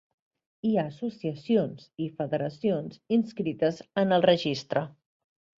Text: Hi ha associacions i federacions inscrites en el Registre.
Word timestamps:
Hi 0.67 0.71
ha 0.77 0.85
associacions 0.91 1.85
i 2.07 2.09
federacions 2.21 2.99
inscrites 3.21 3.81
en 4.05 4.19
el 4.19 4.29
Registre. 4.31 4.87